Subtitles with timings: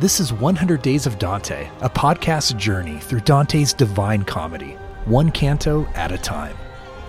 [0.00, 4.76] This is 100 Days of Dante, a podcast journey through Dante's divine comedy,
[5.06, 6.56] one canto at a time.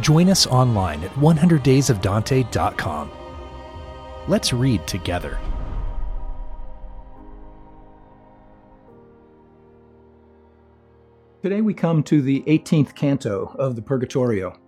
[0.00, 3.10] Join us online at 100daysofdante.com.
[4.26, 5.38] Let's read together.
[11.42, 14.58] Today we come to the 18th canto of the Purgatorio,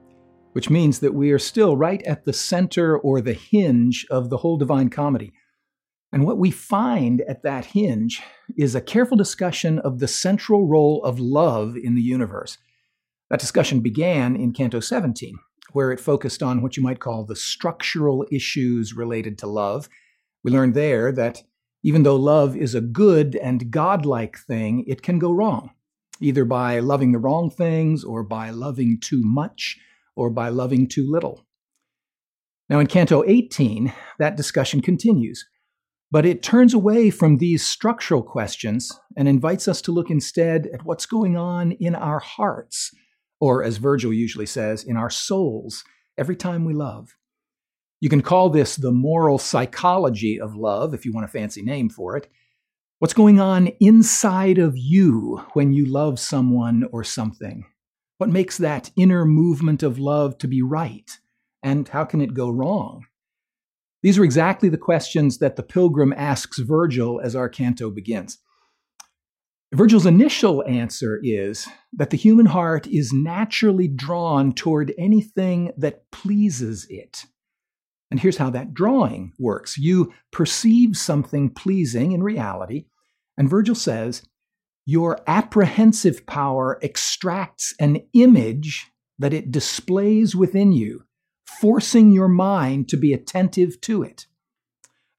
[0.53, 4.37] which means that we are still right at the center or the hinge of the
[4.37, 5.33] whole Divine Comedy.
[6.13, 8.21] And what we find at that hinge
[8.57, 12.59] is a careful discussion of the central role of love in the universe.
[13.31, 15.39] That discussion began in Canto 17,
[15.73, 19.89] where it focused on what you might call the structural issues related to love.
[20.43, 21.43] We learned there that
[21.85, 25.71] even though love is a good and godlike thing, it can go wrong
[26.21, 29.79] either by loving the wrong things or by loving too much
[30.15, 31.47] or by loving too little.
[32.69, 35.49] Now, in Canto 18, that discussion continues,
[36.11, 40.85] but it turns away from these structural questions and invites us to look instead at
[40.85, 42.91] what's going on in our hearts,
[43.41, 45.85] or as Virgil usually says, in our souls,
[46.19, 47.15] every time we love.
[48.01, 51.89] You can call this the moral psychology of love, if you want a fancy name
[51.91, 52.29] for it.
[52.99, 57.65] What's going on inside of you when you love someone or something?
[58.19, 61.11] What makes that inner movement of love to be right?
[61.63, 63.07] And how can it go wrong?
[64.03, 68.39] These are exactly the questions that the pilgrim asks Virgil as our canto begins.
[69.73, 76.87] Virgil's initial answer is that the human heart is naturally drawn toward anything that pleases
[76.91, 77.25] it.
[78.11, 82.87] And here's how that drawing works you perceive something pleasing in reality,
[83.39, 84.23] and Virgil says,
[84.87, 91.05] Your apprehensive power extracts an image that it displays within you,
[91.59, 94.27] forcing your mind to be attentive to it.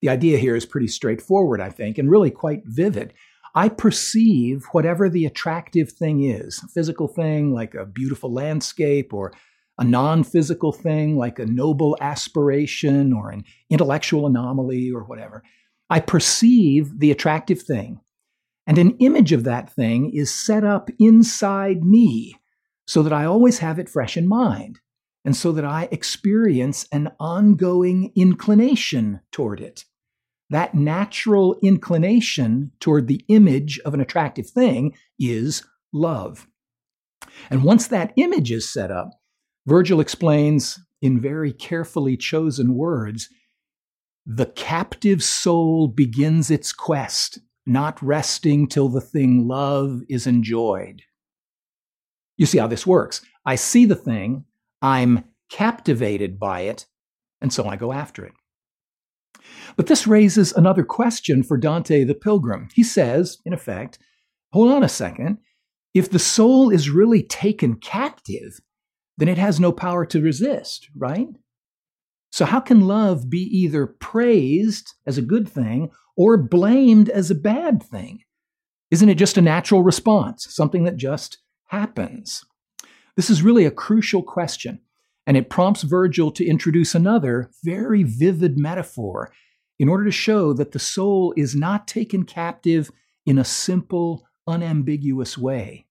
[0.00, 3.14] The idea here is pretty straightforward, I think, and really quite vivid.
[3.54, 9.32] I perceive whatever the attractive thing is a physical thing like a beautiful landscape, or
[9.78, 15.42] a non physical thing like a noble aspiration, or an intellectual anomaly, or whatever.
[15.88, 18.00] I perceive the attractive thing,
[18.66, 22.34] and an image of that thing is set up inside me
[22.86, 24.80] so that I always have it fresh in mind,
[25.24, 29.84] and so that I experience an ongoing inclination toward it.
[30.50, 36.46] That natural inclination toward the image of an attractive thing is love.
[37.50, 39.10] And once that image is set up,
[39.66, 43.28] Virgil explains in very carefully chosen words
[44.24, 51.02] the captive soul begins its quest not resting till the thing love is enjoyed.
[52.36, 53.20] You see how this works.
[53.44, 54.44] I see the thing,
[54.82, 56.86] I'm captivated by it,
[57.40, 58.32] and so I go after it.
[59.76, 62.68] But this raises another question for Dante the Pilgrim.
[62.74, 63.98] He says, in effect,
[64.52, 65.38] hold on a second.
[65.94, 68.60] If the soul is really taken captive,
[69.18, 71.28] then it has no power to resist, right?
[72.30, 77.34] So, how can love be either praised as a good thing or blamed as a
[77.34, 78.20] bad thing?
[78.90, 81.38] Isn't it just a natural response, something that just
[81.68, 82.44] happens?
[83.16, 84.80] This is really a crucial question,
[85.26, 89.32] and it prompts Virgil to introduce another very vivid metaphor
[89.78, 92.90] in order to show that the soul is not taken captive
[93.26, 95.86] in a simple, unambiguous way.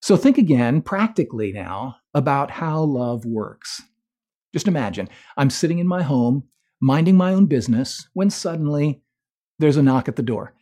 [0.00, 3.82] So think again, practically now, about how love works.
[4.52, 6.44] Just imagine I'm sitting in my home,
[6.80, 9.02] minding my own business, when suddenly
[9.58, 10.54] there's a knock at the door.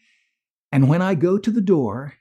[0.72, 2.14] And when I go to the door,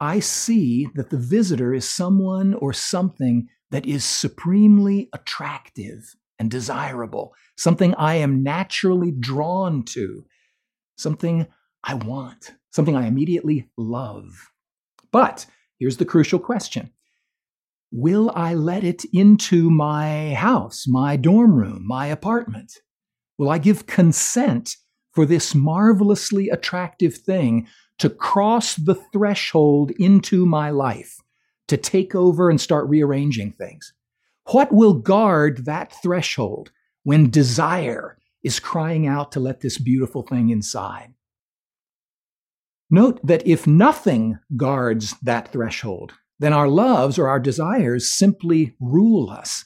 [0.00, 7.34] I see that the visitor is someone or something that is supremely attractive and desirable,
[7.56, 10.24] something I am naturally drawn to,
[10.96, 11.46] something
[11.84, 14.50] I want, something I immediately love.
[15.12, 15.44] But
[15.78, 16.90] here's the crucial question
[17.92, 22.72] Will I let it into my house, my dorm room, my apartment?
[23.36, 24.76] Will I give consent
[25.12, 27.66] for this marvelously attractive thing
[28.00, 31.20] to cross the threshold into my life,
[31.68, 33.92] to take over and start rearranging things?
[34.50, 36.72] What will guard that threshold
[37.04, 41.12] when desire is crying out to let this beautiful thing inside?
[42.90, 49.30] Note that if nothing guards that threshold, then our loves or our desires simply rule
[49.30, 49.64] us.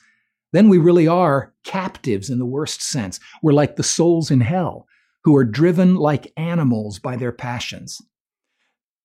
[0.53, 3.21] Then we really are captives in the worst sense.
[3.43, 4.87] We're like the souls in hell
[5.23, 8.03] who are driven like animals by their passions.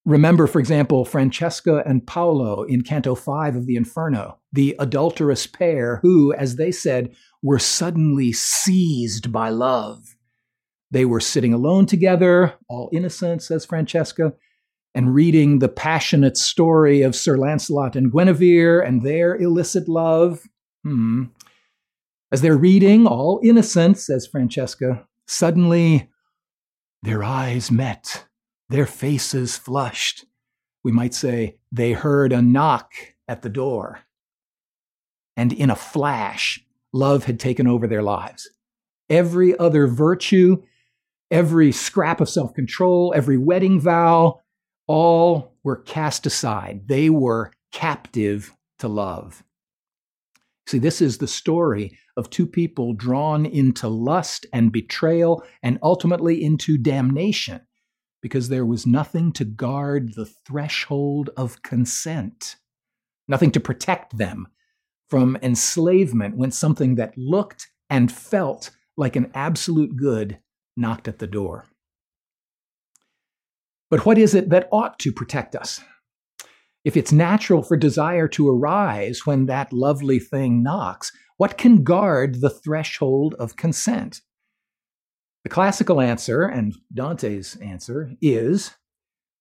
[0.06, 5.98] Remember, for example, Francesca and Paolo in Canto 5 of the Inferno, the adulterous pair
[6.02, 7.14] who, as they said,
[7.44, 10.16] were suddenly seized by love.
[10.92, 14.34] They were sitting alone together, all innocent, says Francesca,
[14.96, 20.42] and reading the passionate story of Sir Lancelot and Guinevere and their illicit love.
[20.84, 21.26] Hmm.
[22.32, 26.10] As they're reading, all innocent, says Francesca, suddenly
[27.04, 28.26] their eyes met,
[28.70, 30.26] their faces flushed.
[30.84, 32.92] We might say they heard a knock
[33.28, 34.02] at the door.
[35.36, 36.64] And in a flash,
[36.94, 38.50] love had taken over their lives.
[39.10, 40.64] Every other virtue,
[41.32, 44.42] every scrap of self control, every wedding vow,
[44.88, 46.88] all were cast aside.
[46.88, 49.44] They were captive to love.
[50.68, 56.44] See, this is the story of two people drawn into lust and betrayal and ultimately
[56.44, 57.62] into damnation
[58.22, 62.58] because there was nothing to guard the threshold of consent,
[63.28, 64.48] nothing to protect them
[65.08, 70.40] from enslavement when something that looked and felt like an absolute good
[70.78, 71.66] knocked at the door.
[73.90, 75.82] But what is it that ought to protect us?
[76.86, 82.42] If it's natural for desire to arise when that lovely thing knocks, what can guard
[82.42, 84.22] the threshold of consent?
[85.50, 88.76] The classical answer, and Dante's answer, is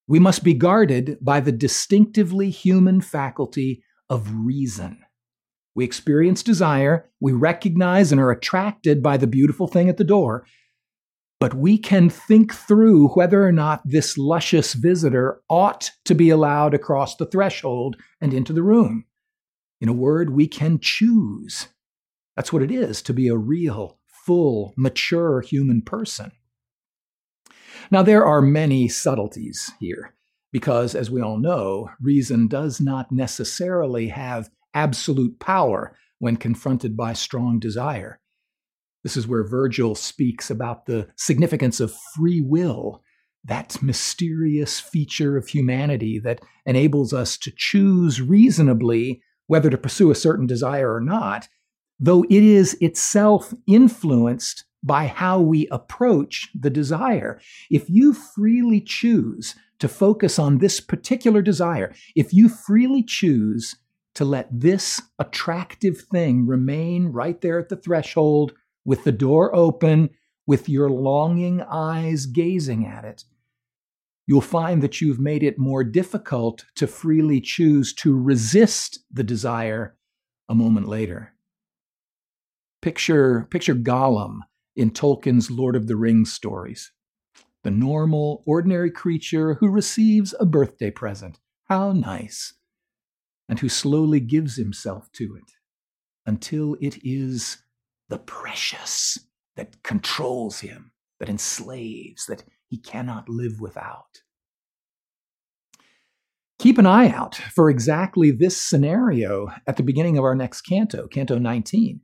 [0.06, 5.00] we must be guarded by the distinctively human faculty of reason.
[5.74, 10.46] We experience desire, we recognize and are attracted by the beautiful thing at the door,
[11.40, 16.72] but we can think through whether or not this luscious visitor ought to be allowed
[16.72, 19.04] across the threshold and into the room.
[19.78, 21.68] In a word, we can choose.
[22.34, 23.97] That's what it is to be a real,
[24.28, 26.30] full, mature human person.
[27.90, 30.14] Now, there are many subtleties here,
[30.52, 37.14] because as we all know, reason does not necessarily have absolute power when confronted by
[37.14, 38.20] strong desire.
[39.02, 43.02] This is where Virgil speaks about the significance of free will,
[43.46, 50.14] that mysterious feature of humanity that enables us to choose reasonably whether to pursue a
[50.14, 51.48] certain desire or not,
[51.98, 57.40] though it is itself influenced by how we approach the desire.
[57.70, 63.76] If you freely choose to focus on this particular desire, if you freely choose
[64.14, 68.52] to let this attractive thing remain right there at the threshold
[68.84, 70.10] with the door open,
[70.46, 73.24] with your longing eyes gazing at it,
[74.26, 79.96] you'll find that you've made it more difficult to freely choose to resist the desire
[80.48, 81.34] a moment later.
[82.80, 84.40] Picture, picture Gollum
[84.76, 86.92] in Tolkien's Lord of the Rings stories.
[87.64, 91.40] The normal, ordinary creature who receives a birthday present.
[91.64, 92.54] How nice.
[93.48, 95.50] And who slowly gives himself to it
[96.24, 97.58] until it is
[98.08, 99.18] the precious
[99.56, 104.22] that controls him, that enslaves, that he cannot live without.
[106.60, 111.08] Keep an eye out for exactly this scenario at the beginning of our next canto,
[111.08, 112.00] Canto 19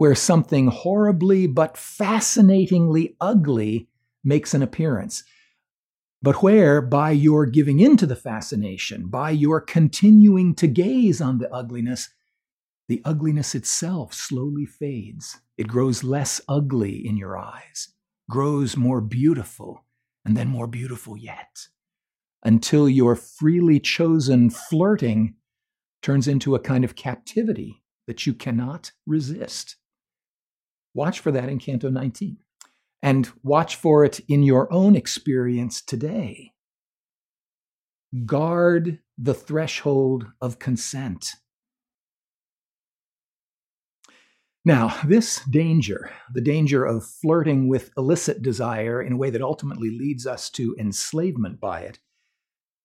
[0.00, 3.86] where something horribly but fascinatingly ugly
[4.24, 5.24] makes an appearance.
[6.22, 11.36] But where, by your giving in to the fascination, by your continuing to gaze on
[11.36, 12.08] the ugliness,
[12.88, 15.38] the ugliness itself slowly fades.
[15.58, 17.88] It grows less ugly in your eyes,
[18.30, 19.84] grows more beautiful,
[20.24, 21.66] and then more beautiful yet,
[22.42, 25.34] until your freely chosen flirting
[26.00, 29.76] turns into a kind of captivity that you cannot resist.
[30.94, 32.38] Watch for that in Canto 19.
[33.02, 36.52] And watch for it in your own experience today.
[38.26, 41.34] Guard the threshold of consent.
[44.64, 49.90] Now, this danger, the danger of flirting with illicit desire in a way that ultimately
[49.90, 51.98] leads us to enslavement by it,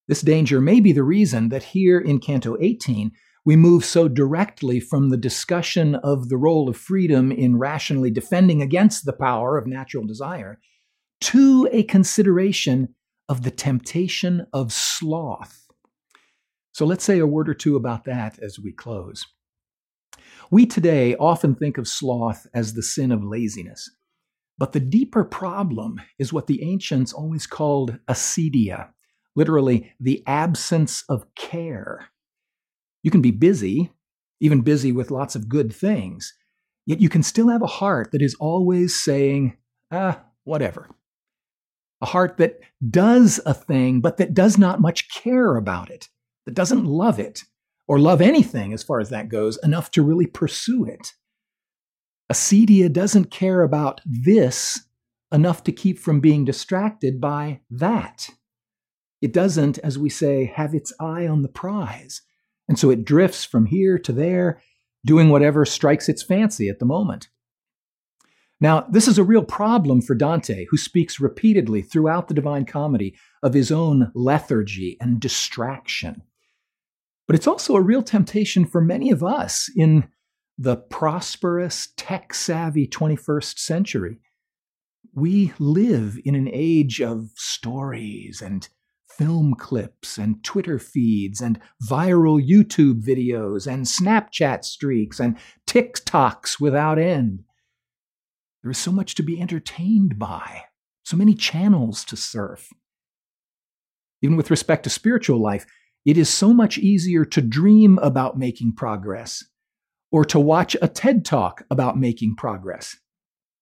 [0.08, 3.12] this danger may be the reason that here in Canto 18,
[3.46, 8.62] we move so directly from the discussion of the role of freedom in rationally defending
[8.62, 10.60] against the power of natural desire
[11.22, 12.96] to a consideration
[13.30, 15.68] of the temptation of sloth.
[16.72, 19.26] So let's say a word or two about that as we close.
[20.52, 23.90] We today often think of sloth as the sin of laziness,
[24.58, 28.90] but the deeper problem is what the ancients always called acedia,
[29.36, 32.10] literally the absence of care.
[33.06, 33.92] You can be busy,
[34.40, 36.34] even busy with lots of good things,
[36.88, 39.58] yet you can still have a heart that is always saying,
[39.92, 40.90] ah, whatever.
[42.02, 42.58] A heart that
[42.90, 46.10] does a thing, but that does not much care about it,
[46.48, 47.44] that doesn't love it,
[47.88, 51.14] or love anything as far as that goes, enough to really pursue it.
[52.34, 54.84] Acedia doesn't care about this
[55.32, 58.32] enough to keep from being distracted by that.
[59.22, 62.24] It doesn't, as we say, have its eye on the prize.
[62.68, 64.62] And so it drifts from here to there,
[65.06, 67.30] doing whatever strikes its fancy at the moment.
[68.62, 73.16] Now, this is a real problem for Dante, who speaks repeatedly throughout the Divine Comedy
[73.44, 76.24] of his own lethargy and distraction.
[77.28, 80.08] But it's also a real temptation for many of us in
[80.58, 84.20] the prosperous, tech savvy 21st century.
[85.14, 88.68] We live in an age of stories and
[89.18, 97.00] film clips and Twitter feeds and viral YouTube videos and Snapchat streaks and TikToks without
[97.00, 97.44] end.
[98.62, 100.64] There is so much to be entertained by,
[101.04, 102.70] so many channels to surf.
[104.22, 105.66] Even with respect to spiritual life,
[106.06, 109.44] it is so much easier to dream about making progress
[110.12, 112.98] or to watch a TED talk about making progress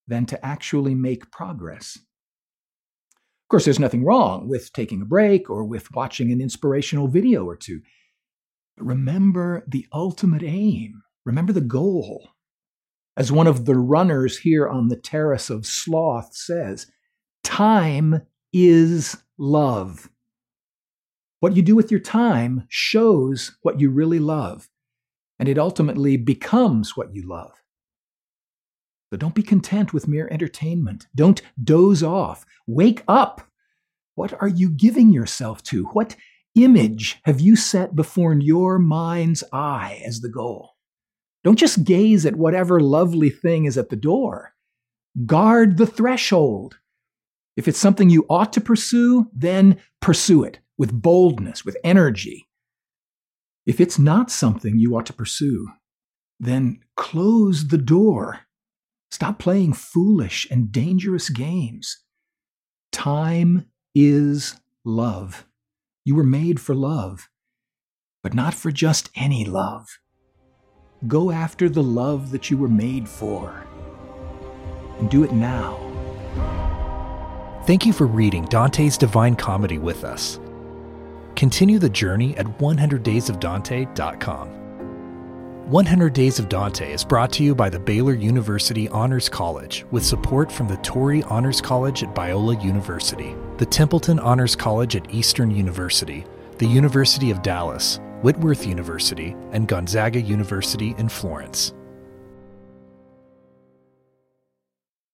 [0.08, 1.98] than to actually make progress
[3.54, 7.56] course, there's nothing wrong with taking a break or with watching an inspirational video or
[7.56, 7.82] two.
[8.76, 12.30] But remember the ultimate aim, remember the goal.
[13.16, 16.88] As one of the runners here on the terrace of sloth says,
[17.44, 20.10] time is love.
[21.40, 24.68] What you do with your time shows what you really love,
[25.38, 27.52] and it ultimately becomes what you love.
[29.20, 31.08] Don't be content with mere entertainment.
[31.16, 32.46] Don't doze off.
[32.68, 33.42] Wake up.
[34.16, 35.86] What are you giving yourself to?
[35.88, 36.16] What
[36.56, 40.72] image have you set before your mind's eye as the goal?
[41.44, 44.54] Don't just gaze at whatever lovely thing is at the door.
[45.26, 46.78] Guard the threshold.
[47.56, 52.48] If it's something you ought to pursue, then pursue it with boldness, with energy.
[53.66, 55.70] If it's not something you ought to pursue,
[56.40, 58.42] then close the door
[59.24, 62.04] Stop playing foolish and dangerous games.
[62.92, 65.48] Time is love.
[66.04, 67.30] You were made for love,
[68.22, 69.88] but not for just any love.
[71.08, 73.66] Go after the love that you were made for,
[75.00, 75.80] and do it now.
[77.66, 80.38] Thank you for reading Dante's Divine Comedy with us.
[81.38, 84.63] Continue the journey at 100daysofdante.com.
[85.68, 90.06] 100 Days of Dante is brought to you by the Baylor University Honors College with
[90.06, 95.50] support from the Torrey Honors College at Biola University, the Templeton Honors College at Eastern
[95.50, 96.26] University,
[96.58, 101.74] the University of Dallas, Whitworth University, and Gonzaga University in Florence.